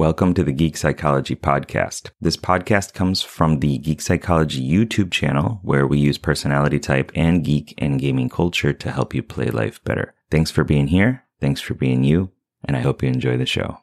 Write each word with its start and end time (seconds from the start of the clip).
Welcome 0.00 0.32
to 0.32 0.42
the 0.42 0.52
Geek 0.52 0.78
Psychology 0.78 1.36
Podcast. 1.36 2.08
This 2.22 2.38
podcast 2.38 2.94
comes 2.94 3.20
from 3.20 3.60
the 3.60 3.76
Geek 3.76 4.00
Psychology 4.00 4.66
YouTube 4.66 5.10
channel, 5.10 5.60
where 5.62 5.86
we 5.86 5.98
use 5.98 6.16
personality 6.16 6.78
type 6.78 7.12
and 7.14 7.44
geek 7.44 7.74
and 7.76 8.00
gaming 8.00 8.30
culture 8.30 8.72
to 8.72 8.90
help 8.90 9.14
you 9.14 9.22
play 9.22 9.50
life 9.50 9.84
better. 9.84 10.14
Thanks 10.30 10.50
for 10.50 10.64
being 10.64 10.86
here. 10.86 11.24
Thanks 11.38 11.60
for 11.60 11.74
being 11.74 12.02
you. 12.02 12.30
And 12.64 12.78
I 12.78 12.80
hope 12.80 13.02
you 13.02 13.10
enjoy 13.10 13.36
the 13.36 13.44
show. 13.44 13.76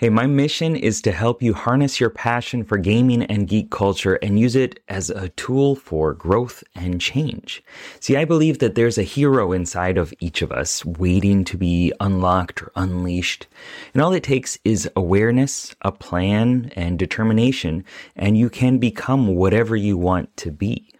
Hey, 0.00 0.10
my 0.10 0.26
mission 0.26 0.76
is 0.76 1.02
to 1.02 1.10
help 1.10 1.42
you 1.42 1.52
harness 1.54 1.98
your 1.98 2.08
passion 2.08 2.62
for 2.62 2.78
gaming 2.78 3.24
and 3.24 3.48
geek 3.48 3.68
culture 3.70 4.14
and 4.22 4.38
use 4.38 4.54
it 4.54 4.78
as 4.88 5.10
a 5.10 5.30
tool 5.30 5.74
for 5.74 6.14
growth 6.14 6.62
and 6.76 7.00
change. 7.00 7.64
See, 7.98 8.16
I 8.16 8.24
believe 8.24 8.60
that 8.60 8.76
there's 8.76 8.96
a 8.96 9.02
hero 9.02 9.50
inside 9.50 9.98
of 9.98 10.14
each 10.20 10.40
of 10.40 10.52
us 10.52 10.84
waiting 10.84 11.42
to 11.46 11.56
be 11.56 11.92
unlocked 11.98 12.62
or 12.62 12.70
unleashed. 12.76 13.48
And 13.92 14.00
all 14.00 14.12
it 14.12 14.22
takes 14.22 14.56
is 14.64 14.88
awareness, 14.94 15.74
a 15.82 15.90
plan, 15.90 16.70
and 16.76 16.96
determination, 16.96 17.84
and 18.14 18.38
you 18.38 18.50
can 18.50 18.78
become 18.78 19.34
whatever 19.34 19.74
you 19.74 19.98
want 19.98 20.36
to 20.36 20.52
be. 20.52 20.92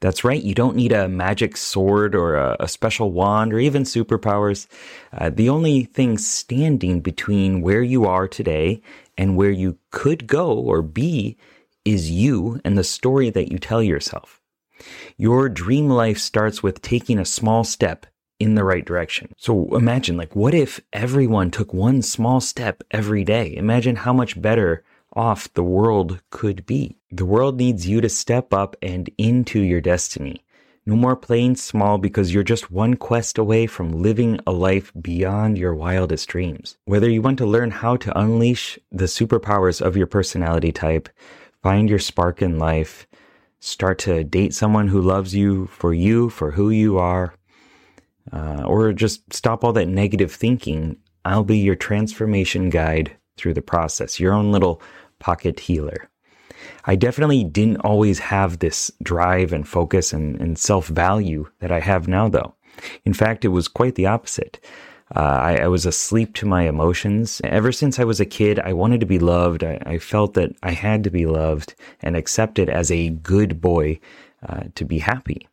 That's 0.00 0.24
right, 0.24 0.42
you 0.42 0.54
don't 0.54 0.76
need 0.76 0.92
a 0.92 1.08
magic 1.08 1.56
sword 1.56 2.14
or 2.14 2.36
a, 2.36 2.56
a 2.60 2.68
special 2.68 3.12
wand 3.12 3.52
or 3.52 3.58
even 3.58 3.82
superpowers. 3.84 4.66
Uh, 5.12 5.30
the 5.30 5.48
only 5.48 5.84
thing 5.84 6.18
standing 6.18 7.00
between 7.00 7.60
where 7.60 7.82
you 7.82 8.04
are 8.04 8.28
today 8.28 8.82
and 9.16 9.36
where 9.36 9.50
you 9.50 9.78
could 9.90 10.26
go 10.26 10.52
or 10.52 10.82
be 10.82 11.36
is 11.84 12.10
you 12.10 12.60
and 12.64 12.78
the 12.78 12.84
story 12.84 13.30
that 13.30 13.50
you 13.50 13.58
tell 13.58 13.82
yourself. 13.82 14.40
Your 15.16 15.48
dream 15.48 15.88
life 15.88 16.18
starts 16.18 16.62
with 16.62 16.82
taking 16.82 17.18
a 17.18 17.24
small 17.24 17.64
step 17.64 18.06
in 18.40 18.54
the 18.54 18.64
right 18.64 18.84
direction. 18.84 19.32
So 19.36 19.74
imagine, 19.76 20.16
like, 20.16 20.34
what 20.34 20.54
if 20.54 20.80
everyone 20.92 21.50
took 21.50 21.72
one 21.72 22.02
small 22.02 22.40
step 22.40 22.82
every 22.90 23.24
day? 23.24 23.54
Imagine 23.56 23.96
how 23.96 24.12
much 24.12 24.40
better 24.40 24.82
off 25.14 25.52
the 25.54 25.62
world 25.62 26.20
could 26.30 26.66
be. 26.66 26.98
The 27.10 27.24
world 27.24 27.56
needs 27.56 27.86
you 27.86 28.00
to 28.00 28.08
step 28.08 28.52
up 28.52 28.76
and 28.82 29.10
into 29.18 29.60
your 29.60 29.80
destiny. 29.80 30.44
No 30.86 30.96
more 30.96 31.16
playing 31.16 31.56
small 31.56 31.96
because 31.96 32.34
you're 32.34 32.42
just 32.42 32.70
one 32.70 32.94
quest 32.94 33.38
away 33.38 33.66
from 33.66 34.02
living 34.02 34.38
a 34.46 34.52
life 34.52 34.92
beyond 35.00 35.56
your 35.56 35.74
wildest 35.74 36.28
dreams. 36.28 36.76
Whether 36.84 37.08
you 37.08 37.22
want 37.22 37.38
to 37.38 37.46
learn 37.46 37.70
how 37.70 37.96
to 37.96 38.18
unleash 38.18 38.78
the 38.92 39.06
superpowers 39.06 39.80
of 39.80 39.96
your 39.96 40.06
personality 40.06 40.72
type, 40.72 41.08
find 41.62 41.88
your 41.88 41.98
spark 41.98 42.42
in 42.42 42.58
life, 42.58 43.06
start 43.60 43.98
to 44.00 44.24
date 44.24 44.52
someone 44.52 44.88
who 44.88 45.00
loves 45.00 45.34
you 45.34 45.66
for 45.68 45.94
you, 45.94 46.28
for 46.28 46.50
who 46.50 46.68
you 46.68 46.98
are, 46.98 47.34
uh, 48.30 48.62
or 48.66 48.92
just 48.92 49.32
stop 49.32 49.64
all 49.64 49.72
that 49.72 49.88
negative 49.88 50.32
thinking, 50.32 50.98
I'll 51.24 51.44
be 51.44 51.58
your 51.58 51.76
transformation 51.76 52.68
guide 52.68 53.16
through 53.36 53.54
the 53.54 53.62
process, 53.62 54.20
your 54.20 54.34
own 54.34 54.52
little 54.52 54.82
pocket 55.24 55.58
healer. 55.58 56.10
I 56.84 56.96
definitely 56.96 57.44
didn't 57.44 57.78
always 57.78 58.18
have 58.18 58.58
this 58.58 58.90
drive 59.02 59.54
and 59.54 59.66
focus 59.66 60.12
and, 60.12 60.38
and 60.38 60.58
self 60.58 60.86
value 60.88 61.48
that 61.60 61.72
I 61.72 61.80
have 61.80 62.06
now, 62.06 62.28
though. 62.28 62.54
In 63.06 63.14
fact, 63.14 63.42
it 63.42 63.48
was 63.48 63.66
quite 63.66 63.94
the 63.94 64.04
opposite. 64.04 64.60
Uh, 65.16 65.38
I, 65.50 65.56
I, 65.62 65.68
was 65.68 65.86
asleep 65.86 66.34
to 66.34 66.46
my 66.46 66.62
emotions. 66.68 67.40
Ever 67.44 67.72
since 67.72 67.98
I 67.98 68.04
was 68.04 68.20
a 68.20 68.26
kid, 68.38 68.58
I 68.58 68.72
wanted 68.72 69.00
to 69.00 69.06
be 69.06 69.18
loved. 69.18 69.62
I, 69.64 69.80
I 69.86 69.98
felt 69.98 70.34
that 70.34 70.50
I 70.62 70.72
had 70.72 71.04
to 71.04 71.10
be 71.10 71.24
loved 71.26 71.74
and 72.00 72.16
accepted 72.16 72.68
as 72.68 72.90
a 72.90 73.10
good 73.10 73.60
boy 73.60 74.00
uh, 74.46 74.64
to 74.74 74.84
be 74.84 74.98
happy 74.98 75.46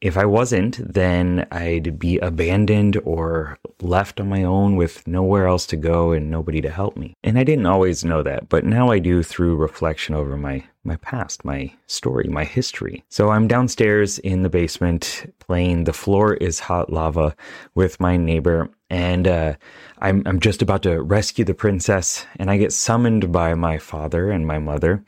if 0.00 0.16
I 0.16 0.24
wasn't, 0.26 0.80
then 0.92 1.46
I'd 1.50 1.98
be 1.98 2.18
abandoned 2.18 2.96
or 3.04 3.58
left 3.80 4.20
on 4.20 4.28
my 4.28 4.44
own 4.44 4.76
with 4.76 5.06
nowhere 5.08 5.48
else 5.48 5.66
to 5.66 5.76
go 5.76 6.12
and 6.12 6.30
nobody 6.30 6.60
to 6.60 6.70
help 6.70 6.96
me. 6.96 7.16
And 7.24 7.36
I 7.38 7.42
didn't 7.42 7.66
always 7.66 8.04
know 8.04 8.22
that, 8.22 8.48
but 8.48 8.64
now 8.64 8.90
I 8.90 9.00
do 9.00 9.22
through 9.22 9.56
reflection 9.56 10.14
over 10.14 10.36
my 10.36 10.64
my 10.84 10.96
past, 10.96 11.44
my 11.44 11.70
story, 11.86 12.28
my 12.28 12.44
history. 12.44 13.04
So 13.10 13.28
I'm 13.28 13.46
downstairs 13.46 14.18
in 14.20 14.42
the 14.42 14.48
basement 14.48 15.30
playing 15.38 15.84
The 15.84 15.92
Floor 15.92 16.34
is 16.34 16.60
Hot 16.60 16.90
Lava 16.90 17.36
with 17.74 18.00
my 18.00 18.16
neighbor 18.16 18.70
and 18.88 19.28
uh, 19.28 19.54
I'm 19.98 20.22
I'm 20.24 20.40
just 20.40 20.62
about 20.62 20.82
to 20.84 21.02
rescue 21.02 21.44
the 21.44 21.54
princess 21.54 22.24
and 22.38 22.50
I 22.50 22.56
get 22.56 22.72
summoned 22.72 23.32
by 23.32 23.54
my 23.54 23.78
father 23.78 24.30
and 24.30 24.46
my 24.46 24.58
mother. 24.58 25.04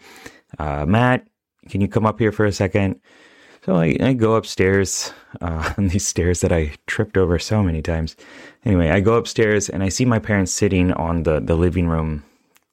Uh, 0.58 0.84
Matt, 0.84 1.26
can 1.68 1.80
you 1.80 1.88
come 1.88 2.04
up 2.04 2.18
here 2.18 2.32
for 2.32 2.44
a 2.44 2.52
second? 2.52 3.00
So 3.62 3.76
I, 3.76 3.96
I 4.00 4.12
go 4.14 4.34
upstairs 4.34 5.12
uh, 5.40 5.72
on 5.78 5.88
these 5.88 6.06
stairs 6.06 6.40
that 6.40 6.52
I 6.52 6.72
tripped 6.86 7.16
over 7.16 7.38
so 7.38 7.62
many 7.62 7.82
times. 7.82 8.16
Anyway, 8.64 8.90
I 8.90 9.00
go 9.00 9.14
upstairs 9.14 9.68
and 9.68 9.82
I 9.82 9.88
see 9.88 10.04
my 10.04 10.18
parents 10.18 10.52
sitting 10.52 10.92
on 10.92 11.24
the, 11.24 11.40
the 11.40 11.56
living 11.56 11.88
room. 11.88 12.24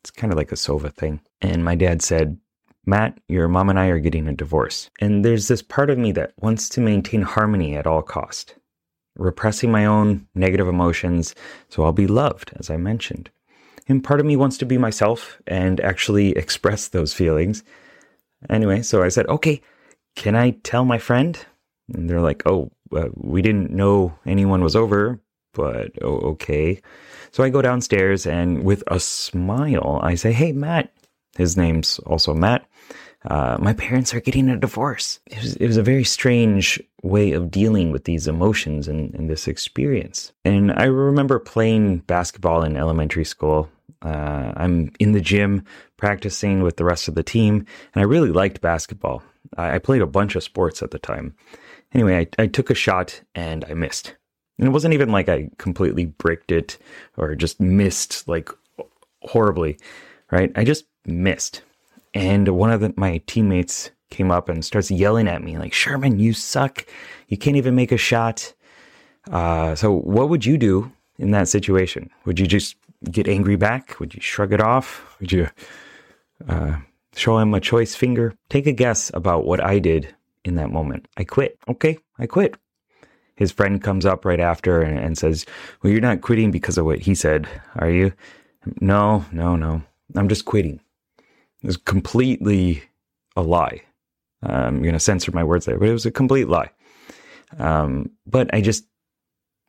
It's 0.02 0.12
kind 0.12 0.32
of 0.32 0.38
like 0.38 0.52
a 0.52 0.58
sofa 0.58 0.90
thing. 0.90 1.20
And 1.42 1.64
my 1.64 1.76
dad 1.76 2.02
said, 2.02 2.38
Matt, 2.86 3.20
your 3.28 3.50
mom 3.50 3.70
and 3.70 3.78
I 3.78 3.88
are 3.88 4.00
getting 4.00 4.30
a 4.30 4.34
divorce. 4.34 4.90
And 5.02 5.26
there's 5.26 5.50
this 5.50 5.62
part 5.62 5.90
of 5.90 5.98
me 5.98 6.14
that 6.14 6.32
wants 6.40 6.70
to 6.70 6.82
maintain 6.82 7.22
harmony 7.22 7.76
at 7.76 7.86
all 7.86 8.02
cost, 8.02 8.56
repressing 9.18 9.70
my 9.70 9.86
own 9.86 10.26
negative 10.36 10.70
emotions 10.70 11.36
so 11.68 11.84
I'll 11.84 11.92
be 11.92 12.08
loved, 12.08 12.52
as 12.56 12.70
I 12.70 12.78
mentioned. 12.78 13.30
And 13.90 14.04
part 14.04 14.22
of 14.22 14.26
me 14.26 14.38
wants 14.38 14.58
to 14.60 14.66
be 14.66 14.78
myself 14.78 15.42
and 15.48 15.82
actually 15.82 16.30
express 16.38 16.88
those 16.88 17.14
feelings. 17.14 17.64
Anyway, 18.50 18.84
so 18.84 19.04
I 19.04 19.10
said, 19.10 19.28
okay, 19.28 19.62
can 20.18 20.36
I 20.36 20.52
tell 20.64 20.84
my 20.84 20.98
friend? 20.98 21.38
And 21.94 22.10
they're 22.10 22.22
like, 22.22 22.44
oh, 22.46 22.72
uh, 22.92 23.10
we 23.14 23.42
didn't 23.42 23.72
know 23.72 24.18
anyone 24.26 24.64
was 24.64 24.76
over, 24.76 25.22
but 25.54 25.92
oh, 26.02 26.18
okay. 26.32 26.82
So 27.32 27.44
I 27.44 27.50
go 27.50 27.62
downstairs 27.62 28.26
and 28.26 28.64
with 28.64 28.84
a 28.88 29.00
smile, 29.00 30.00
I 30.04 30.16
say, 30.16 30.34
hey, 30.34 30.52
Matt. 30.52 30.92
His 31.38 31.56
name's 31.56 32.00
also 32.00 32.34
Matt. 32.34 32.66
Uh, 33.26 33.58
my 33.60 33.74
parents 33.74 34.14
are 34.14 34.20
getting 34.20 34.50
a 34.50 34.58
divorce. 34.58 35.20
It 35.28 35.38
was, 35.38 35.56
it 35.58 35.68
was, 35.68 35.78
a 35.78 35.84
very 35.84 36.04
strange 36.04 36.82
way 37.04 37.34
of 37.34 37.52
dealing 37.52 37.92
with 37.92 38.06
these 38.06 38.28
emotions 38.28 38.88
and, 38.88 39.14
and 39.14 39.30
this 39.30 39.48
experience. 39.48 40.32
And 40.44 40.72
I 40.72 40.86
remember 40.86 41.38
playing 41.38 42.00
basketball 42.00 42.64
in 42.64 42.76
elementary 42.76 43.26
school. 43.26 43.70
Uh, 44.02 44.54
I'm 44.56 44.92
in 45.00 45.12
the 45.12 45.22
gym 45.22 45.64
practicing 45.98 46.62
with 46.62 46.78
the 46.78 46.86
rest 46.86 47.08
of 47.08 47.16
the 47.16 47.24
team, 47.24 47.66
and 47.94 48.02
I 48.02 48.06
really 48.06 48.32
liked 48.32 48.62
basketball. 48.62 49.24
I, 49.58 49.76
I 49.76 49.80
played 49.80 50.02
a 50.02 50.08
bunch 50.08 50.36
of 50.36 50.44
sports 50.44 50.82
at 50.82 50.92
the 50.92 51.00
time. 51.00 51.36
Anyway, 51.94 52.18
I, 52.18 52.44
I 52.44 52.48
took 52.48 52.70
a 52.70 52.76
shot 52.76 53.22
and 53.34 53.66
I 53.66 53.74
missed. 53.74 54.16
And 54.60 54.68
it 54.68 54.72
wasn't 54.72 54.94
even 54.94 55.12
like 55.12 55.30
I 55.30 55.50
completely 55.58 56.06
bricked 56.06 56.52
it 56.52 56.78
or 57.16 57.36
just 57.36 57.60
missed 57.60 58.28
like 58.28 58.50
horribly, 59.22 59.78
right? 60.32 60.52
I 60.56 60.64
just 60.64 60.86
missed. 61.06 61.62
And 62.14 62.48
one 62.50 62.72
of 62.72 62.82
the, 62.82 62.94
my 62.98 63.22
teammates 63.28 63.92
came 64.10 64.32
up 64.32 64.50
and 64.50 64.66
starts 64.66 64.90
yelling 64.90 65.28
at 65.28 65.44
me 65.44 65.58
like, 65.58 65.74
Sherman, 65.74 66.20
you 66.20 66.34
suck. 66.34 66.86
You 67.28 67.38
can't 67.38 67.58
even 67.58 67.76
make 67.76 67.92
a 67.92 67.98
shot. 67.98 68.54
Uh, 69.32 69.76
so 69.76 69.92
what 69.92 70.30
would 70.30 70.46
you 70.46 70.58
do 70.58 70.92
in 71.20 71.32
that 71.32 71.48
situation? 71.48 72.10
Would 72.26 72.40
you 72.40 72.48
just 72.48 72.76
get 73.12 73.28
angry 73.28 73.56
back? 73.56 74.00
Would 74.00 74.16
you 74.16 74.22
shrug 74.22 74.54
it 74.54 74.62
off? 74.62 75.18
Would 75.20 75.32
you 75.32 75.50
uh, 76.48 76.78
show 77.18 77.38
him 77.38 77.54
a 77.54 77.60
choice 77.60 77.96
finger. 77.96 78.34
Take 78.50 78.68
a 78.68 78.72
guess 78.72 79.12
about 79.14 79.46
what 79.46 79.64
I 79.64 79.80
did 79.80 80.14
in 80.44 80.56
that 80.56 80.72
moment. 80.72 81.08
I 81.18 81.24
quit. 81.24 81.58
Okay, 81.68 81.98
I 82.20 82.28
quit. 82.28 82.56
His 83.36 83.52
friend 83.52 83.82
comes 83.82 84.06
up 84.06 84.26
right 84.26 84.40
after 84.40 84.82
and, 84.82 84.98
and 84.98 85.18
says, 85.18 85.46
Well, 85.82 85.92
you're 85.92 86.02
not 86.02 86.22
quitting 86.22 86.52
because 86.52 86.78
of 86.78 86.86
what 86.86 87.00
he 87.00 87.14
said, 87.16 87.48
are 87.76 87.90
you? 87.90 88.14
No, 88.82 89.26
no, 89.32 89.56
no. 89.56 89.82
I'm 90.16 90.30
just 90.30 90.46
quitting. 90.46 90.80
It 91.62 91.68
was 91.68 91.78
completely 91.78 92.84
a 93.36 93.42
lie. 93.42 93.82
I'm 94.44 94.82
going 94.82 94.94
to 94.94 95.00
censor 95.00 95.32
my 95.32 95.44
words 95.44 95.66
there, 95.66 95.78
but 95.78 95.90
it 95.90 95.94
was 95.94 96.06
a 96.06 96.12
complete 96.12 96.48
lie. 96.48 96.70
Um, 97.60 98.12
but 98.26 98.54
I 98.54 98.62
just, 98.62 98.86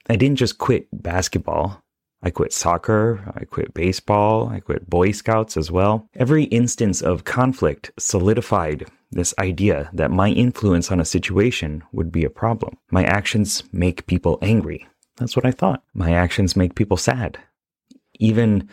I 0.09 0.17
didn't 0.17 0.37
just 0.37 0.59
quit 0.59 0.89
basketball. 0.93 1.83
I 2.23 2.31
quit 2.31 2.53
soccer, 2.53 3.33
I 3.37 3.45
quit 3.45 3.75
baseball, 3.75 4.49
I 4.49 4.61
quit 4.61 4.91
Boy 4.91 5.13
Scouts 5.13 5.57
as 5.57 5.71
well. 5.71 6.09
Every 6.15 6.45
instance 6.45 7.01
of 7.01 7.25
conflict 7.25 7.93
solidified 7.99 8.87
this 9.11 9.35
idea 9.39 9.89
that 9.93 10.11
my 10.11 10.31
influence 10.31 10.91
on 10.91 11.01
a 11.01 11.05
situation 11.05 11.83
would 11.93 12.11
be 12.11 12.25
a 12.25 12.31
problem. 12.31 12.77
My 12.91 13.05
actions 13.05 13.63
make 13.73 14.07
people 14.07 14.39
angry. 14.43 14.87
That's 15.17 15.37
what 15.37 15.47
I 15.47 15.51
thought. 15.51 15.83
My 15.95 16.13
actions 16.13 16.57
make 16.57 16.75
people 16.75 16.97
sad. 16.97 17.39
Even 18.19 18.69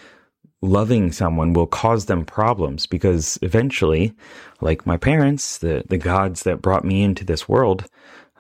loving 0.61 1.11
someone 1.11 1.53
will 1.53 1.67
cause 1.67 2.05
them 2.05 2.25
problems 2.25 2.85
because 2.85 3.37
eventually, 3.41 4.13
like 4.61 4.85
my 4.85 4.97
parents, 4.97 5.59
the, 5.59 5.83
the 5.87 5.97
gods 5.97 6.43
that 6.43 6.61
brought 6.61 6.83
me 6.83 7.03
into 7.03 7.23
this 7.23 7.47
world, 7.47 7.85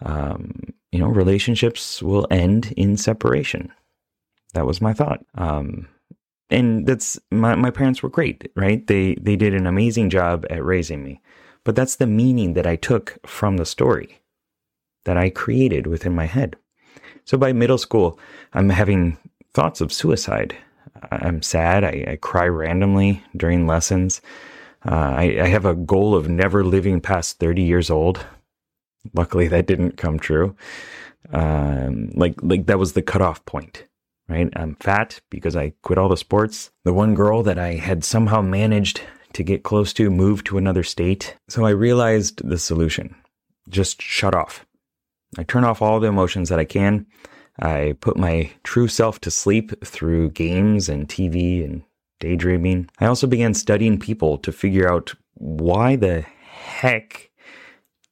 um, 0.01 0.73
you 0.91 0.99
know, 0.99 1.07
relationships 1.07 2.01
will 2.01 2.27
end 2.31 2.73
in 2.75 2.97
separation. 2.97 3.71
That 4.55 4.65
was 4.65 4.81
my 4.81 4.93
thought. 4.93 5.23
Um, 5.35 5.87
and 6.49 6.87
that's 6.87 7.19
my, 7.31 7.55
my 7.55 7.69
parents 7.69 8.01
were 8.01 8.09
great, 8.09 8.51
right? 8.55 8.85
They 8.87 9.15
they 9.15 9.35
did 9.35 9.53
an 9.53 9.67
amazing 9.67 10.09
job 10.09 10.45
at 10.49 10.63
raising 10.63 11.03
me. 11.03 11.21
But 11.63 11.75
that's 11.75 11.97
the 11.97 12.07
meaning 12.07 12.53
that 12.53 12.67
I 12.67 12.75
took 12.75 13.17
from 13.25 13.57
the 13.57 13.65
story 13.65 14.19
that 15.05 15.17
I 15.17 15.29
created 15.29 15.87
within 15.87 16.13
my 16.15 16.25
head. 16.25 16.55
So 17.25 17.37
by 17.37 17.53
middle 17.53 17.77
school, 17.77 18.19
I'm 18.53 18.69
having 18.69 19.17
thoughts 19.53 19.81
of 19.81 19.91
suicide. 19.91 20.55
I'm 21.11 21.41
sad. 21.41 21.83
I, 21.83 22.05
I 22.07 22.15
cry 22.21 22.47
randomly 22.47 23.23
during 23.35 23.67
lessons. 23.67 24.21
Uh, 24.87 25.13
I, 25.17 25.23
I 25.41 25.47
have 25.47 25.65
a 25.65 25.75
goal 25.75 26.15
of 26.15 26.29
never 26.29 26.63
living 26.63 27.01
past 27.01 27.39
30 27.39 27.63
years 27.63 27.89
old. 27.89 28.25
Luckily, 29.13 29.47
that 29.47 29.65
didn't 29.65 29.97
come 29.97 30.19
true. 30.19 30.55
Um, 31.31 32.11
like, 32.13 32.35
like 32.43 32.67
that 32.67 32.79
was 32.79 32.93
the 32.93 33.01
cutoff 33.01 33.43
point, 33.45 33.85
right? 34.27 34.49
I'm 34.55 34.75
fat 34.75 35.19
because 35.29 35.55
I 35.55 35.73
quit 35.81 35.97
all 35.97 36.09
the 36.09 36.17
sports. 36.17 36.71
The 36.83 36.93
one 36.93 37.15
girl 37.15 37.43
that 37.43 37.59
I 37.59 37.73
had 37.75 38.03
somehow 38.03 38.41
managed 38.41 39.01
to 39.33 39.43
get 39.43 39.63
close 39.63 39.93
to 39.93 40.09
moved 40.09 40.45
to 40.47 40.57
another 40.57 40.83
state. 40.83 41.35
So 41.49 41.65
I 41.65 41.71
realized 41.71 42.47
the 42.47 42.57
solution 42.57 43.15
just 43.69 44.01
shut 44.01 44.35
off. 44.35 44.65
I 45.37 45.43
turn 45.43 45.63
off 45.63 45.81
all 45.81 45.99
the 45.99 46.07
emotions 46.07 46.49
that 46.49 46.59
I 46.59 46.65
can. 46.65 47.05
I 47.59 47.95
put 47.99 48.17
my 48.17 48.51
true 48.63 48.87
self 48.87 49.19
to 49.21 49.31
sleep 49.31 49.73
through 49.83 50.31
games 50.31 50.89
and 50.89 51.07
TV 51.07 51.63
and 51.63 51.83
daydreaming. 52.19 52.89
I 52.99 53.05
also 53.05 53.27
began 53.27 53.53
studying 53.53 53.99
people 53.99 54.37
to 54.39 54.51
figure 54.51 54.91
out 54.91 55.13
why 55.35 55.95
the 55.95 56.21
heck 56.21 57.29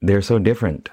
they're 0.01 0.21
so 0.21 0.39
different 0.39 0.89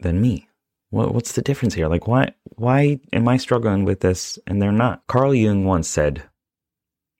than 0.00 0.20
me. 0.20 0.48
What, 0.90 1.14
what's 1.14 1.32
the 1.32 1.42
difference 1.42 1.74
here? 1.74 1.88
Like, 1.88 2.06
why, 2.06 2.32
why 2.56 3.00
am 3.12 3.28
I 3.28 3.36
struggling 3.36 3.84
with 3.84 4.00
this 4.00 4.38
and 4.46 4.60
they're 4.60 4.72
not? 4.72 5.06
Carl 5.06 5.34
Jung 5.34 5.64
once 5.64 5.88
said, 5.88 6.24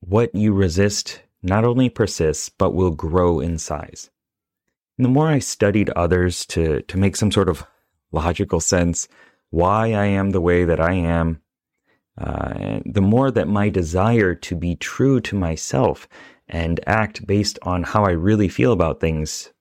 What 0.00 0.34
you 0.34 0.52
resist 0.52 1.22
not 1.42 1.64
only 1.64 1.88
persists, 1.88 2.48
but 2.48 2.74
will 2.74 2.90
grow 2.90 3.40
in 3.40 3.58
size. 3.58 4.10
And 4.96 5.04
the 5.04 5.10
more 5.10 5.28
I 5.28 5.40
studied 5.40 5.90
others 5.90 6.46
to, 6.46 6.82
to 6.82 6.96
make 6.96 7.16
some 7.16 7.30
sort 7.30 7.48
of 7.48 7.66
logical 8.12 8.60
sense 8.60 9.08
why 9.50 9.92
I 9.92 10.06
am 10.06 10.30
the 10.30 10.40
way 10.40 10.64
that 10.64 10.80
I 10.80 10.94
am, 10.94 11.40
uh, 12.18 12.80
the 12.84 13.00
more 13.00 13.30
that 13.30 13.48
my 13.48 13.68
desire 13.68 14.34
to 14.34 14.56
be 14.56 14.76
true 14.76 15.20
to 15.20 15.36
myself 15.36 16.08
and 16.48 16.80
act 16.86 17.26
based 17.26 17.58
on 17.62 17.82
how 17.82 18.04
I 18.04 18.10
really 18.10 18.48
feel 18.48 18.72
about 18.72 19.00
things 19.00 19.52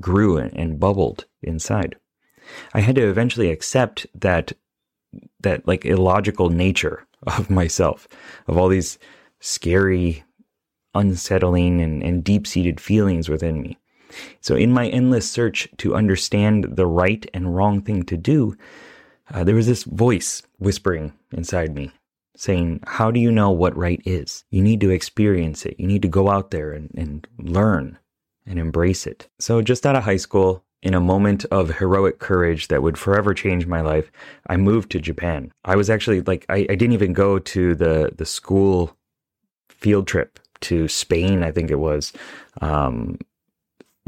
grew 0.00 0.36
and 0.36 0.80
bubbled 0.80 1.26
inside. 1.42 1.96
I 2.74 2.80
had 2.80 2.94
to 2.96 3.08
eventually 3.08 3.50
accept 3.50 4.06
that 4.14 4.52
that 5.40 5.66
like 5.66 5.84
illogical 5.84 6.50
nature 6.50 7.06
of 7.26 7.50
myself, 7.50 8.08
of 8.46 8.56
all 8.56 8.68
these 8.68 8.98
scary, 9.40 10.24
unsettling, 10.94 11.80
and, 11.80 12.02
and 12.02 12.24
deep 12.24 12.46
seated 12.46 12.80
feelings 12.80 13.28
within 13.28 13.60
me. 13.60 13.78
So, 14.40 14.54
in 14.54 14.72
my 14.72 14.88
endless 14.88 15.30
search 15.30 15.68
to 15.78 15.94
understand 15.94 16.76
the 16.76 16.86
right 16.86 17.28
and 17.34 17.54
wrong 17.54 17.82
thing 17.82 18.04
to 18.04 18.16
do, 18.16 18.56
uh, 19.32 19.44
there 19.44 19.54
was 19.54 19.66
this 19.66 19.84
voice 19.84 20.42
whispering 20.58 21.12
inside 21.32 21.74
me 21.74 21.90
saying, 22.36 22.80
How 22.86 23.10
do 23.10 23.20
you 23.20 23.32
know 23.32 23.50
what 23.50 23.76
right 23.76 24.00
is? 24.04 24.44
You 24.50 24.62
need 24.62 24.80
to 24.82 24.90
experience 24.90 25.66
it. 25.66 25.78
You 25.78 25.86
need 25.86 26.02
to 26.02 26.08
go 26.08 26.30
out 26.30 26.50
there 26.50 26.72
and, 26.72 26.90
and 26.96 27.26
learn 27.38 27.98
and 28.46 28.58
embrace 28.58 29.06
it. 29.06 29.28
So, 29.38 29.62
just 29.62 29.84
out 29.84 29.96
of 29.96 30.04
high 30.04 30.16
school, 30.16 30.64
in 30.82 30.94
a 30.94 31.00
moment 31.00 31.44
of 31.46 31.76
heroic 31.76 32.18
courage 32.18 32.68
that 32.68 32.82
would 32.82 32.98
forever 32.98 33.34
change 33.34 33.66
my 33.66 33.80
life, 33.80 34.10
I 34.46 34.56
moved 34.56 34.90
to 34.92 35.00
Japan. 35.00 35.52
I 35.64 35.76
was 35.76 35.90
actually 35.90 36.20
like, 36.20 36.46
I, 36.48 36.66
I 36.68 36.74
didn't 36.74 36.92
even 36.92 37.12
go 37.12 37.38
to 37.38 37.74
the, 37.74 38.12
the 38.16 38.26
school 38.26 38.96
field 39.68 40.06
trip 40.06 40.38
to 40.62 40.88
Spain, 40.88 41.42
I 41.42 41.50
think 41.50 41.70
it 41.70 41.78
was, 41.78 42.12
um, 42.60 43.18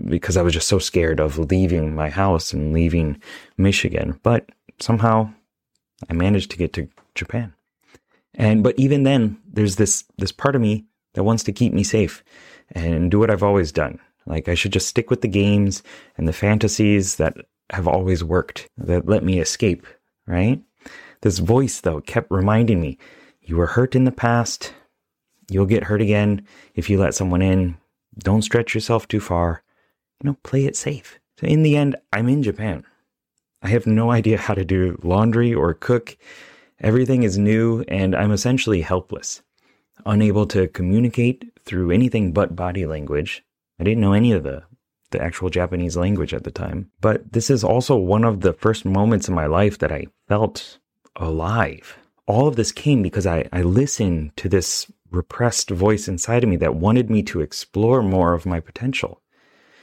because 0.07 0.37
I 0.37 0.43
was 0.43 0.55
just 0.55 0.69
so 0.69 0.79
scared 0.79 1.21
of 1.21 1.39
leaving 1.39 1.95
my 1.95 2.11
house 2.11 2.53
and 2.53 2.73
leaving 2.73 3.21
Michigan. 3.57 4.19
But 4.23 4.49
somehow 4.79 5.33
I 6.09 6.13
managed 6.13 6.51
to 6.53 6.57
get 6.57 6.73
to 6.75 6.89
Japan. 7.15 7.53
And 8.35 8.63
but 8.63 8.79
even 8.79 9.03
then, 9.03 9.39
there's 9.53 9.77
this 9.77 10.05
this 10.17 10.33
part 10.33 10.55
of 10.55 10.63
me 10.63 10.85
that 11.15 11.25
wants 11.25 11.43
to 11.45 11.53
keep 11.53 11.73
me 11.73 11.83
safe 11.83 12.23
and 12.71 13.11
do 13.11 13.19
what 13.19 13.31
I've 13.31 13.43
always 13.43 13.73
done. 13.73 13.99
Like 14.29 14.49
I 14.49 14.55
should 14.55 14.73
just 14.73 14.89
stick 14.89 15.11
with 15.11 15.23
the 15.23 15.29
games 15.29 15.83
and 16.17 16.29
the 16.29 16.33
fantasies 16.33 17.17
that 17.17 17.35
have 17.71 17.89
always 17.89 18.23
worked, 18.23 18.69
that 18.77 19.07
let 19.09 19.25
me 19.25 19.41
escape, 19.41 19.87
right? 20.27 20.63
This 21.23 21.39
voice 21.39 21.81
though 21.81 22.01
kept 22.01 22.31
reminding 22.31 22.81
me, 22.81 22.99
you 23.41 23.57
were 23.57 23.67
hurt 23.67 23.97
in 23.97 24.05
the 24.05 24.13
past, 24.13 24.75
you'll 25.51 25.67
get 25.67 25.85
hurt 25.85 26.03
again 26.03 26.47
if 26.75 26.91
you 26.91 26.99
let 26.99 27.15
someone 27.15 27.43
in. 27.43 27.77
Don't 28.19 28.43
stretch 28.43 28.75
yourself 28.75 29.09
too 29.09 29.21
far. 29.21 29.63
You 30.23 30.31
know, 30.31 30.37
play 30.43 30.67
it 30.67 30.77
safe. 30.77 31.19
So 31.41 31.47
in 31.47 31.63
the 31.63 31.77
end, 31.77 31.97
I'm 32.13 32.29
in 32.29 32.43
Japan. 32.43 32.85
I 33.63 33.69
have 33.69 33.87
no 33.87 34.11
idea 34.11 34.37
how 34.37 34.55
to 34.55 34.65
do 34.65 34.99
laundry 35.03 35.55
or 35.55 35.73
cook. 35.73 36.17
Everything 36.81 37.23
is 37.23 37.39
new, 37.39 37.83
and 37.89 38.15
I'm 38.15 38.33
essentially 38.33 38.83
helpless, 38.83 39.43
unable 40.05 40.47
to 40.47 40.69
communicate 40.69 41.45
through 41.65 41.91
anything 41.91 42.33
but 42.33 42.55
body 42.55 42.87
language. 42.87 43.45
I 43.79 43.85
didn't 43.85 44.01
know 44.01 44.13
any 44.13 44.33
of 44.33 44.43
the, 44.43 44.65
the 45.11 45.23
actual 45.23 45.51
Japanese 45.51 45.97
language 45.97 46.35
at 46.35 46.45
the 46.45 46.51
time. 46.51 46.91
But 47.01 47.33
this 47.33 47.51
is 47.51 47.63
also 47.63 47.97
one 47.97 48.25
of 48.25 48.41
the 48.41 48.53
first 48.53 48.85
moments 48.85 49.29
in 49.29 49.35
my 49.35 49.47
life 49.47 49.79
that 49.79 49.93
I 49.93 50.07
felt 50.27 50.79
alive. 51.17 51.97
All 52.27 52.47
of 52.47 52.57
this 52.57 52.73
came 52.73 53.03
because 53.03 53.27
I, 53.27 53.49
I 53.53 53.63
listened 53.63 54.37
to 54.37 54.49
this 54.49 54.91
repressed 55.11 55.71
voice 55.71 56.09
inside 56.09 56.45
of 56.45 56.51
me 56.51 56.57
that 56.57 56.75
wanted 56.77 57.09
me 57.09 57.23
to 57.25 57.41
explore 57.41 58.03
more 58.03 58.35
of 58.35 58.47
my 58.47 58.61
potential. 58.61 59.23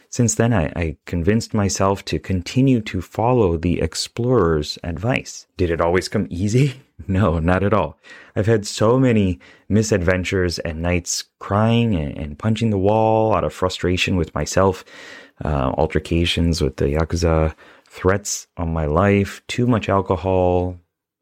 Since 0.10 0.36
then, 0.36 0.54
I, 0.54 0.72
I, 0.76 0.98
convinced 1.06 1.54
myself 1.54 2.06
to 2.06 2.20
continue 2.20 2.80
to 2.82 3.02
follow 3.02 3.58
the 3.58 3.82
explorer's 3.82 4.78
advice. 4.84 5.48
Did 5.58 5.72
it 5.72 5.82
always 5.82 6.08
come 6.08 6.28
easy? 6.30 6.82
No, 7.08 7.40
not 7.40 7.64
at 7.64 7.74
all. 7.74 7.98
I've 8.36 8.46
had 8.46 8.66
so 8.66 8.98
many 9.00 9.40
misadventures 9.70 10.60
and 10.60 10.82
nights 10.82 11.26
crying 11.40 11.96
and, 11.96 12.18
and 12.18 12.40
punching 12.40 12.70
the 12.70 12.78
wall 12.78 13.36
out 13.36 13.44
of 13.44 13.54
frustration 13.54 14.16
with 14.16 14.34
myself, 14.34 14.86
uh, 15.44 15.74
altercations 15.78 16.62
with 16.62 16.78
the 16.78 16.86
Yakuza, 16.86 17.54
threats 17.86 18.48
on 18.58 18.74
my 18.74 18.86
life, 18.86 19.42
too 19.48 19.68
much 19.68 19.90
alcohol, 19.90 20.78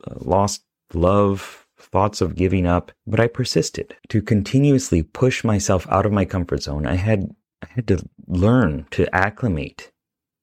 uh, 0.08 0.14
lost 0.20 0.64
love, 0.94 1.66
thoughts 1.78 2.22
of 2.22 2.36
giving 2.36 2.66
up, 2.66 2.92
but 3.06 3.20
I 3.20 3.28
persisted. 3.28 3.96
To 4.10 4.22
continuously 4.22 5.04
push 5.04 5.44
myself 5.44 5.86
out 5.90 6.06
of 6.06 6.12
my 6.12 6.26
comfort 6.26 6.64
zone, 6.64 6.86
I 6.86 6.96
had 6.96 7.36
I 7.62 7.68
had 7.70 7.88
to 7.88 8.04
learn 8.28 8.88
to 8.92 9.14
acclimate 9.16 9.92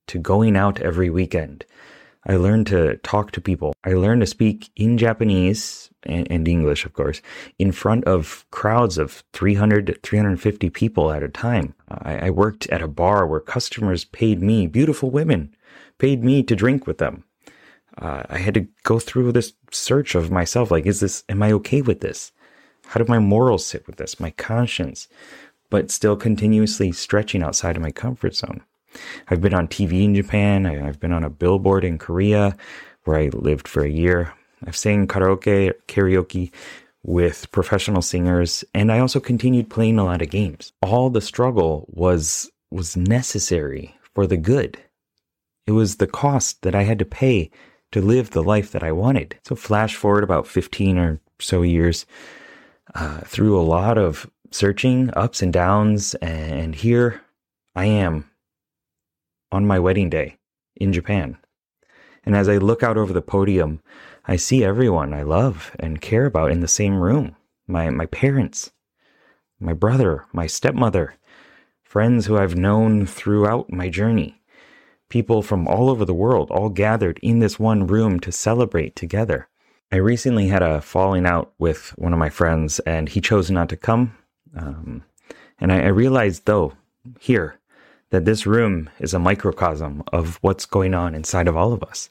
to 0.07 0.19
going 0.19 0.57
out 0.57 0.81
every 0.81 1.11
weekend. 1.11 1.65
I 2.27 2.37
learned 2.37 2.67
to 2.69 2.97
talk 2.99 3.31
to 3.33 3.41
people. 3.41 3.73
I 3.85 3.95
learned 3.95 4.21
to 4.21 4.27
speak 4.27 4.71
in 4.77 4.99
Japanese 4.99 5.91
and, 6.03 6.31
and, 6.31 6.47
English, 6.47 6.85
of 6.85 6.93
course, 6.93 7.23
in 7.59 7.73
front 7.73 8.05
of 8.05 8.45
crowds 8.51 8.99
of 8.99 9.25
300 9.33 9.87
to 9.87 9.95
350 10.03 10.71
people 10.71 11.13
at 11.13 11.23
a 11.23 11.29
time. 11.29 11.75
I, 11.89 12.27
I 12.27 12.31
worked 12.31 12.67
at 12.69 12.83
a 12.83 12.89
bar 12.89 13.27
where 13.27 13.41
customers 13.41 14.05
paid 14.05 14.43
me, 14.43 14.67
beautiful 14.67 15.11
women, 15.11 15.55
paid 15.99 16.23
me 16.23 16.43
to 16.43 16.57
drink 16.57 16.87
with 16.87 16.99
them. 16.99 17.25
Uh, 17.99 18.23
I 18.29 18.39
had 18.39 18.55
to 18.55 18.69
go 18.83 18.99
through 18.99 19.33
this 19.33 19.53
search 19.71 20.15
of 20.15 20.31
myself. 20.31 20.71
Like, 20.71 20.87
is 20.87 21.01
this, 21.01 21.25
am 21.29 21.43
I 21.43 21.53
okay 21.53 21.83
with 21.83 22.01
this? 22.01 22.33
How 22.87 22.99
do 22.99 23.11
my 23.11 23.19
morals 23.19 23.65
sit 23.65 23.87
with 23.87 23.97
this? 23.97 24.21
My 24.21 24.31
conscience? 24.31 25.09
but 25.71 25.91
still 25.91 26.17
continuously 26.17 26.93
stretching 26.93 27.43
outside 27.43 27.77
of 27.77 27.83
my 27.83 27.93
comfort 27.93 28.35
zone. 28.35 28.63
I've 29.29 29.41
been 29.41 29.55
on 29.55 29.69
TV 29.69 30.05
in 30.05 30.15
Japan. 30.15 30.67
I've 30.67 31.01
been 31.01 31.13
on 31.13 31.25
a 31.25 31.31
billboard 31.31 31.85
in 31.85 31.99
Korea 31.99 32.57
where 33.05 33.19
I 33.19 33.29
lived 33.29 33.69
for 33.69 33.83
a 33.85 33.91
year. 33.91 34.33
I've 34.67 34.77
sang 34.77 35.07
karaoke, 35.07 35.73
karaoke 35.89 36.53
with 37.03 37.51
professional 37.51 38.03
singers, 38.03 38.65
and 38.75 38.93
I 38.93 38.99
also 38.99 39.21
continued 39.21 39.71
playing 39.71 39.99
a 39.99 40.05
lot 40.05 40.23
of 40.23 40.31
games. 40.31 40.73
All 40.83 41.11
the 41.11 41.21
struggle 41.21 41.87
was 41.89 42.51
was 42.71 42.97
necessary 42.97 43.97
for 44.15 44.27
the 44.27 44.37
good. 44.37 44.79
It 45.67 45.73
was 45.73 45.97
the 45.97 46.07
cost 46.07 46.63
that 46.63 46.75
I 46.75 46.83
had 46.83 46.99
to 47.01 47.05
pay 47.05 47.51
to 47.93 48.01
live 48.01 48.31
the 48.31 48.43
life 48.43 48.71
that 48.73 48.85
I 48.85 48.93
wanted. 48.93 49.37
So 49.45 49.57
flash 49.57 49.97
forward 49.97 50.23
about 50.23 50.47
15 50.47 50.99
or 50.99 51.21
so 51.41 51.63
years 51.63 52.07
uh, 52.95 53.21
through 53.21 53.59
a 53.59 53.63
lot 53.63 53.99
of 53.99 54.31
searching 54.53 55.11
ups 55.15 55.43
and 55.43 55.53
downs, 55.53 56.15
and 56.17 56.75
here 56.75 57.23
I 57.75 57.87
am 57.87 58.30
on 59.53 59.67
my 59.67 59.79
wedding 59.79 60.11
day 60.11 60.39
in 60.77 60.93
Japan. 60.93 61.37
And 62.25 62.37
as 62.37 62.49
I 62.49 62.59
look 62.59 62.83
out 62.83 62.97
over 62.97 63.13
the 63.13 63.23
podium, 63.23 63.81
I 64.27 64.37
see 64.37 64.63
everyone 64.63 65.15
I 65.15 65.23
love 65.23 65.75
and 65.79 66.01
care 66.01 66.27
about 66.27 66.51
in 66.51 66.61
the 66.61 66.69
same 66.69 66.97
room 66.97 67.37
my, 67.67 67.89
my 67.91 68.07
parents, 68.07 68.73
my 69.61 69.73
brother, 69.73 70.27
my 70.33 70.47
stepmother, 70.47 71.15
friends 71.83 72.27
who 72.27 72.37
I've 72.37 72.57
known 72.57 73.07
throughout 73.07 73.73
my 73.73 73.89
journey, 73.89 74.43
people 75.09 75.43
from 75.43 75.69
all 75.69 75.89
over 75.89 76.05
the 76.05 76.15
world, 76.15 76.51
all 76.51 76.69
gathered 76.69 77.19
in 77.23 77.39
this 77.39 77.59
one 77.59 77.87
room 77.87 78.19
to 78.21 78.33
celebrate 78.33 78.97
together. 78.97 79.49
I 79.93 79.97
recently 79.97 80.49
had 80.49 80.63
a 80.63 80.81
falling 80.81 81.27
out 81.27 81.53
with 81.59 81.91
one 81.97 82.13
of 82.13 82.19
my 82.19 82.31
friends, 82.31 82.81
and 82.81 83.09
he 83.09 83.21
chose 83.21 83.51
not 83.51 83.69
to 83.69 83.77
come 83.77 84.17
um, 84.57 85.05
and 85.59 85.73
I, 85.73 85.83
I 85.83 85.89
realized, 85.89 86.47
though, 86.47 86.73
here, 87.19 87.60
that 88.11 88.25
this 88.25 88.47
room 88.47 88.91
is 88.99 89.15
a 89.15 89.19
microcosm 89.19 90.03
of 90.13 90.39
what's 90.43 90.67
going 90.67 90.95
on 90.95 91.15
inside 91.15 91.49
of 91.49 91.57
all 91.57 91.73
of 91.73 91.83
us. 91.83 92.11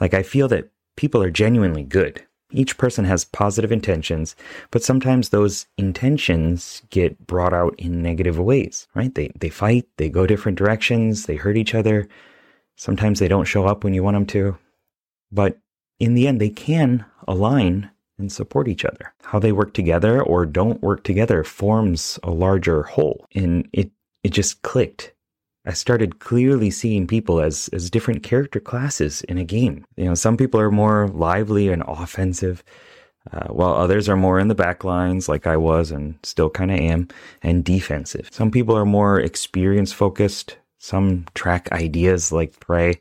Like, 0.00 0.14
I 0.14 0.22
feel 0.22 0.48
that 0.48 0.70
people 0.96 1.22
are 1.22 1.30
genuinely 1.30 1.82
good. 1.82 2.24
Each 2.52 2.78
person 2.78 3.04
has 3.06 3.24
positive 3.24 3.72
intentions, 3.72 4.36
but 4.70 4.82
sometimes 4.82 5.28
those 5.28 5.66
intentions 5.76 6.82
get 6.90 7.26
brought 7.26 7.52
out 7.52 7.74
in 7.78 8.02
negative 8.02 8.38
ways, 8.38 8.86
right? 8.94 9.12
They, 9.14 9.32
they 9.38 9.48
fight, 9.48 9.88
they 9.96 10.08
go 10.08 10.26
different 10.26 10.56
directions, 10.56 11.26
they 11.26 11.36
hurt 11.36 11.56
each 11.56 11.74
other. 11.74 12.08
Sometimes 12.76 13.18
they 13.18 13.28
don't 13.28 13.46
show 13.46 13.66
up 13.66 13.82
when 13.82 13.94
you 13.94 14.04
want 14.04 14.14
them 14.14 14.26
to. 14.26 14.56
But 15.32 15.58
in 15.98 16.14
the 16.14 16.28
end, 16.28 16.40
they 16.40 16.50
can 16.50 17.04
align 17.26 17.90
and 18.18 18.30
support 18.30 18.68
each 18.68 18.84
other. 18.84 19.12
How 19.24 19.38
they 19.38 19.52
work 19.52 19.74
together 19.74 20.22
or 20.22 20.46
don't 20.46 20.82
work 20.82 21.02
together 21.02 21.42
forms 21.42 22.18
a 22.22 22.30
larger 22.30 22.84
whole. 22.84 23.26
And 23.34 23.68
it, 23.72 23.90
it 24.22 24.30
just 24.30 24.62
clicked. 24.62 25.12
I 25.66 25.72
started 25.72 26.20
clearly 26.20 26.70
seeing 26.70 27.06
people 27.06 27.40
as, 27.40 27.68
as 27.72 27.90
different 27.90 28.22
character 28.22 28.60
classes 28.60 29.22
in 29.22 29.36
a 29.36 29.44
game. 29.44 29.84
You 29.96 30.04
know, 30.06 30.14
some 30.14 30.36
people 30.36 30.60
are 30.60 30.70
more 30.70 31.08
lively 31.08 31.68
and 31.68 31.82
offensive, 31.86 32.62
uh, 33.32 33.48
while 33.48 33.74
others 33.74 34.08
are 34.08 34.16
more 34.16 34.38
in 34.38 34.46
the 34.46 34.54
back 34.54 34.84
lines, 34.84 35.28
like 35.28 35.46
I 35.46 35.56
was 35.56 35.90
and 35.90 36.16
still 36.22 36.48
kind 36.48 36.70
of 36.70 36.78
am, 36.78 37.08
and 37.42 37.64
defensive. 37.64 38.28
Some 38.30 38.52
people 38.52 38.76
are 38.76 38.86
more 38.86 39.18
experience 39.18 39.92
focused. 39.92 40.56
Some 40.78 41.26
track 41.34 41.68
ideas 41.72 42.30
like 42.30 42.60
prey. 42.60 43.00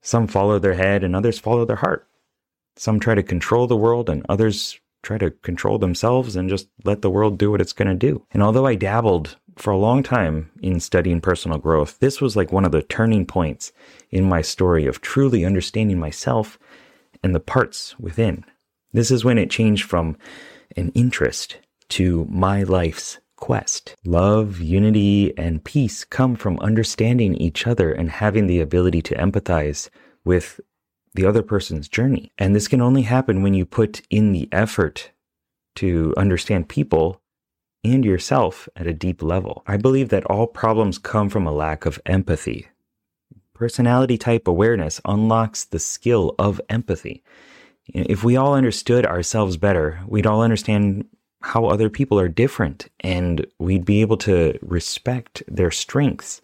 Some 0.00 0.26
follow 0.26 0.58
their 0.58 0.74
head 0.74 1.04
and 1.04 1.14
others 1.14 1.38
follow 1.38 1.66
their 1.66 1.76
heart. 1.76 2.08
Some 2.76 3.00
try 3.00 3.14
to 3.14 3.22
control 3.22 3.66
the 3.66 3.76
world 3.76 4.08
and 4.08 4.24
others 4.30 4.80
try 5.02 5.18
to 5.18 5.30
control 5.30 5.78
themselves 5.78 6.36
and 6.36 6.48
just 6.48 6.68
let 6.84 7.02
the 7.02 7.10
world 7.10 7.36
do 7.36 7.50
what 7.50 7.60
it's 7.60 7.72
going 7.72 7.88
to 7.88 7.94
do. 7.94 8.24
And 8.30 8.42
although 8.42 8.66
I 8.66 8.76
dabbled 8.76 9.36
for 9.56 9.70
a 9.70 9.78
long 9.78 10.02
time 10.02 10.50
in 10.60 10.80
studying 10.80 11.20
personal 11.20 11.58
growth, 11.58 11.98
this 11.98 12.20
was 12.20 12.36
like 12.36 12.52
one 12.52 12.64
of 12.64 12.72
the 12.72 12.82
turning 12.82 13.26
points 13.26 13.72
in 14.10 14.24
my 14.24 14.42
story 14.42 14.86
of 14.86 15.00
truly 15.00 15.44
understanding 15.44 15.98
myself 15.98 16.58
and 17.22 17.34
the 17.34 17.40
parts 17.40 17.98
within. 17.98 18.44
This 18.92 19.10
is 19.10 19.24
when 19.24 19.38
it 19.38 19.50
changed 19.50 19.84
from 19.84 20.16
an 20.76 20.90
interest 20.94 21.58
to 21.90 22.26
my 22.30 22.62
life's 22.62 23.18
quest. 23.36 23.96
Love, 24.04 24.60
unity, 24.60 25.36
and 25.36 25.64
peace 25.64 26.04
come 26.04 26.36
from 26.36 26.58
understanding 26.60 27.34
each 27.34 27.66
other 27.66 27.92
and 27.92 28.10
having 28.10 28.46
the 28.46 28.60
ability 28.60 29.02
to 29.02 29.14
empathize 29.16 29.88
with 30.24 30.60
the 31.14 31.26
other 31.26 31.42
person's 31.42 31.88
journey. 31.88 32.32
And 32.38 32.54
this 32.54 32.68
can 32.68 32.80
only 32.80 33.02
happen 33.02 33.42
when 33.42 33.54
you 33.54 33.66
put 33.66 34.02
in 34.10 34.32
the 34.32 34.48
effort 34.52 35.10
to 35.76 36.14
understand 36.16 36.68
people 36.68 37.21
and 37.84 38.04
yourself 38.04 38.68
at 38.76 38.86
a 38.86 38.92
deep 38.92 39.22
level. 39.22 39.62
I 39.66 39.76
believe 39.76 40.08
that 40.10 40.24
all 40.26 40.46
problems 40.46 40.98
come 40.98 41.28
from 41.28 41.46
a 41.46 41.52
lack 41.52 41.84
of 41.84 42.00
empathy. 42.06 42.68
Personality 43.54 44.18
type 44.18 44.46
awareness 44.48 45.00
unlocks 45.04 45.64
the 45.64 45.78
skill 45.78 46.34
of 46.38 46.60
empathy. 46.68 47.22
If 47.86 48.22
we 48.24 48.36
all 48.36 48.54
understood 48.54 49.04
ourselves 49.04 49.56
better, 49.56 50.00
we'd 50.06 50.26
all 50.26 50.42
understand 50.42 51.06
how 51.42 51.66
other 51.66 51.90
people 51.90 52.18
are 52.18 52.28
different 52.28 52.88
and 53.00 53.44
we'd 53.58 53.84
be 53.84 54.00
able 54.00 54.16
to 54.16 54.58
respect 54.62 55.42
their 55.48 55.70
strengths 55.70 56.40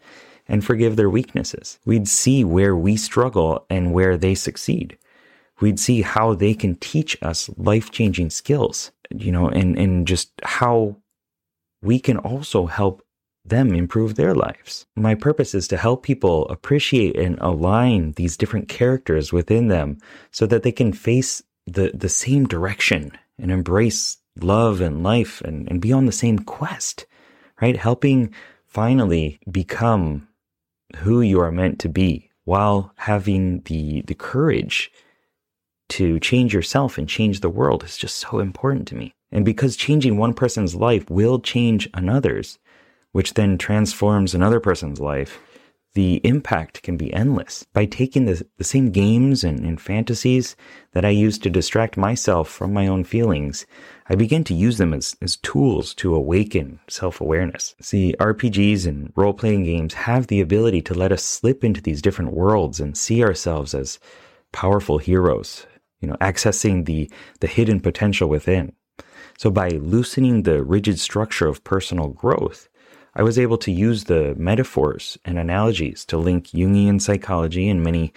and 0.48 0.64
forgive 0.64 0.96
their 0.96 1.10
weaknesses. 1.10 1.78
We'd 1.84 2.08
see 2.08 2.42
where 2.42 2.74
we 2.74 2.96
struggle 2.96 3.64
and 3.70 3.92
where 3.92 4.16
they 4.16 4.34
succeed. 4.34 4.98
We'd 5.60 5.78
see 5.78 6.02
how 6.02 6.34
they 6.34 6.54
can 6.54 6.76
teach 6.76 7.16
us 7.22 7.50
life 7.56 7.90
changing 7.90 8.30
skills, 8.30 8.90
you 9.10 9.30
know, 9.30 9.48
and, 9.48 9.78
and 9.78 10.06
just 10.06 10.32
how 10.42 10.96
we 11.82 11.98
can 11.98 12.18
also 12.18 12.66
help 12.66 13.02
them 13.44 13.74
improve 13.74 14.14
their 14.14 14.34
lives. 14.34 14.86
My 14.96 15.14
purpose 15.14 15.54
is 15.54 15.68
to 15.68 15.76
help 15.76 16.02
people 16.02 16.46
appreciate 16.48 17.16
and 17.16 17.38
align 17.40 18.12
these 18.12 18.36
different 18.36 18.68
characters 18.68 19.32
within 19.32 19.68
them 19.68 19.98
so 20.30 20.46
that 20.46 20.62
they 20.62 20.72
can 20.72 20.92
face 20.92 21.42
the, 21.66 21.90
the 21.94 22.08
same 22.08 22.46
direction 22.46 23.12
and 23.38 23.50
embrace 23.50 24.18
love 24.40 24.80
and 24.80 25.02
life 25.02 25.40
and, 25.42 25.68
and 25.70 25.80
be 25.80 25.92
on 25.92 26.06
the 26.06 26.12
same 26.12 26.38
quest, 26.38 27.06
right? 27.60 27.76
Helping 27.76 28.32
finally 28.66 29.40
become 29.50 30.28
who 30.96 31.20
you 31.20 31.40
are 31.40 31.52
meant 31.52 31.78
to 31.80 31.88
be 31.88 32.30
while 32.44 32.92
having 32.96 33.60
the, 33.62 34.02
the 34.02 34.14
courage 34.14 34.90
to 35.88 36.18
change 36.20 36.52
yourself 36.52 36.98
and 36.98 37.08
change 37.08 37.40
the 37.40 37.50
world 37.50 37.84
is 37.84 37.96
just 37.96 38.16
so 38.16 38.38
important 38.38 38.86
to 38.88 38.94
me. 38.94 39.14
And 39.30 39.44
because 39.44 39.76
changing 39.76 40.16
one 40.16 40.34
person's 40.34 40.74
life 40.74 41.08
will 41.10 41.38
change 41.38 41.88
another's, 41.94 42.58
which 43.12 43.34
then 43.34 43.58
transforms 43.58 44.34
another 44.34 44.60
person's 44.60 45.00
life, 45.00 45.38
the 45.94 46.20
impact 46.22 46.82
can 46.82 46.96
be 46.96 47.12
endless. 47.12 47.66
By 47.72 47.86
taking 47.86 48.26
the, 48.26 48.46
the 48.56 48.64
same 48.64 48.90
games 48.90 49.42
and, 49.42 49.60
and 49.60 49.80
fantasies 49.80 50.54
that 50.92 51.04
I 51.04 51.08
use 51.08 51.38
to 51.38 51.50
distract 51.50 51.96
myself 51.96 52.48
from 52.48 52.72
my 52.72 52.86
own 52.86 53.04
feelings, 53.04 53.66
I 54.08 54.14
begin 54.14 54.44
to 54.44 54.54
use 54.54 54.78
them 54.78 54.94
as, 54.94 55.16
as 55.22 55.36
tools 55.36 55.94
to 55.94 56.14
awaken 56.14 56.78
self 56.88 57.20
awareness. 57.20 57.74
See, 57.80 58.14
RPGs 58.20 58.86
and 58.86 59.12
role 59.16 59.32
playing 59.32 59.64
games 59.64 59.94
have 59.94 60.28
the 60.28 60.40
ability 60.40 60.82
to 60.82 60.94
let 60.94 61.10
us 61.10 61.24
slip 61.24 61.64
into 61.64 61.80
these 61.80 62.02
different 62.02 62.32
worlds 62.32 62.80
and 62.80 62.96
see 62.96 63.24
ourselves 63.24 63.74
as 63.74 63.98
powerful 64.52 64.98
heroes, 64.98 65.66
you 66.00 66.08
know, 66.08 66.16
accessing 66.20 66.84
the, 66.84 67.10
the 67.40 67.48
hidden 67.48 67.80
potential 67.80 68.28
within. 68.28 68.72
So 69.36 69.50
by 69.50 69.68
loosening 69.68 70.42
the 70.42 70.62
rigid 70.62 70.98
structure 70.98 71.46
of 71.46 71.62
personal 71.64 72.08
growth, 72.08 72.68
I 73.14 73.22
was 73.22 73.38
able 73.38 73.58
to 73.58 73.72
use 73.72 74.04
the 74.04 74.34
metaphors 74.36 75.18
and 75.24 75.38
analogies 75.38 76.04
to 76.06 76.18
link 76.18 76.48
Jungian 76.48 77.00
psychology 77.00 77.68
and 77.68 77.82
many 77.82 78.12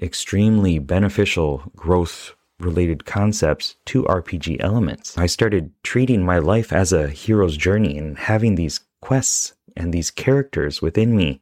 extremely 0.00 0.78
beneficial 0.78 1.62
growth 1.76 2.34
related 2.60 3.04
concepts 3.04 3.76
to 3.86 4.04
RPG 4.04 4.56
elements. 4.60 5.16
I 5.16 5.26
started 5.26 5.70
treating 5.82 6.24
my 6.24 6.38
life 6.38 6.72
as 6.72 6.92
a 6.92 7.08
hero's 7.08 7.56
journey 7.56 7.96
and 7.96 8.18
having 8.18 8.54
these 8.54 8.80
quests 9.00 9.54
and 9.76 9.92
these 9.92 10.10
characters 10.10 10.82
within 10.82 11.16
me, 11.16 11.40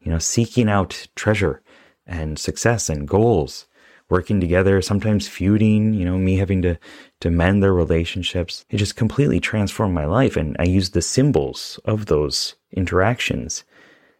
you 0.00 0.10
know, 0.10 0.18
seeking 0.18 0.68
out 0.68 1.06
treasure 1.16 1.62
and 2.06 2.38
success 2.38 2.88
and 2.88 3.08
goals 3.08 3.66
working 4.10 4.40
together, 4.40 4.82
sometimes 4.82 5.28
feuding, 5.28 5.94
you 5.94 6.04
know, 6.04 6.18
me 6.18 6.36
having 6.36 6.62
to, 6.62 6.78
to 7.20 7.30
mend 7.30 7.62
their 7.62 7.72
relationships. 7.72 8.64
It 8.68 8.76
just 8.76 8.96
completely 8.96 9.40
transformed 9.40 9.94
my 9.94 10.04
life. 10.04 10.36
And 10.36 10.56
I 10.58 10.64
used 10.64 10.92
the 10.92 11.02
symbols 11.02 11.78
of 11.84 12.06
those 12.06 12.56
interactions 12.72 13.64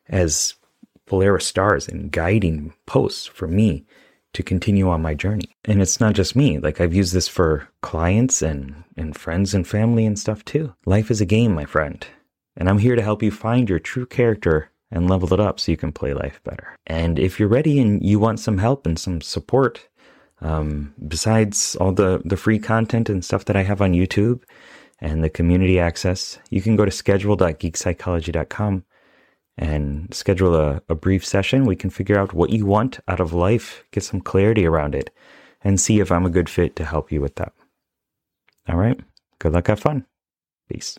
as 0.09 0.54
Polaris 1.06 1.47
stars 1.47 1.88
and 1.88 2.11
guiding 2.11 2.73
posts 2.87 3.26
for 3.26 3.49
me 3.49 3.85
to 4.32 4.42
continue 4.42 4.88
on 4.88 5.02
my 5.02 5.14
journey. 5.14 5.56
And 5.64 5.82
it's 5.82 5.99
not 5.99 6.14
just 6.14 6.37
me. 6.37 6.59
Like 6.59 6.80
I've 6.80 6.94
used 6.94 7.12
this 7.12 7.26
for 7.26 7.68
clients 7.82 8.42
and, 8.42 8.85
and 8.97 9.16
friends 9.16 9.54
and 9.54 9.66
family 9.66 10.06
and 10.06 10.18
stuff 10.18 10.44
too. 10.44 10.73
Life 10.87 11.11
is 11.11 11.20
a 11.20 11.26
game, 11.26 11.52
my 11.52 11.64
friend. 11.64 12.06
And 12.56 12.68
I'm 12.68 12.78
here 12.78 12.94
to 12.94 13.02
help 13.02 13.23
you 13.23 13.30
find 13.30 13.68
your 13.68 13.78
true 13.78 14.06
character 14.06 14.69
and 14.90 15.09
level 15.09 15.32
it 15.32 15.40
up 15.40 15.61
so 15.61 15.70
you 15.70 15.76
can 15.76 15.92
play 15.92 16.14
life 16.14 16.40
better. 16.44 16.76
And 16.87 17.18
if 17.18 17.38
you're 17.38 17.49
ready 17.49 17.78
and 17.80 18.04
you 18.04 18.18
want 18.18 18.40
some 18.40 18.59
help 18.59 18.87
and 18.87 18.99
some 18.99 19.20
support, 19.20 19.88
um, 20.40 20.94
besides 21.06 21.76
all 21.76 21.92
the, 21.92 22.23
the 22.25 22.37
free 22.37 22.59
content 22.59 23.09
and 23.09 23.25
stuff 23.25 23.44
that 23.44 23.56
I 23.56 23.62
have 23.62 23.80
on 23.80 23.92
YouTube 23.92 24.42
and 25.00 25.23
the 25.23 25.30
community 25.30 25.78
access, 25.78 26.38
you 26.50 26.61
can 26.62 26.76
go 26.76 26.85
to 26.85 26.90
schedule.geekpsychology.com 26.90 28.85
and 29.56 30.14
schedule 30.14 30.54
a, 30.54 30.82
a 30.88 30.94
brief 30.94 31.25
session. 31.25 31.66
We 31.66 31.76
can 31.76 31.90
figure 31.90 32.18
out 32.18 32.32
what 32.32 32.50
you 32.50 32.66
want 32.66 33.00
out 33.06 33.20
of 33.20 33.32
life, 33.32 33.85
get 33.92 34.02
some 34.02 34.20
clarity 34.20 34.66
around 34.66 34.94
it, 34.94 35.11
and 35.62 35.80
see 35.80 36.00
if 36.00 36.11
I'm 36.11 36.26
a 36.26 36.30
good 36.30 36.49
fit 36.49 36.75
to 36.76 36.85
help 36.85 37.12
you 37.12 37.20
with 37.20 37.37
that. 37.37 37.52
All 38.68 38.76
right. 38.76 38.99
Good 39.38 39.52
luck. 39.52 39.66
Have 39.66 39.80
fun. 39.80 40.06
Peace. 40.68 40.99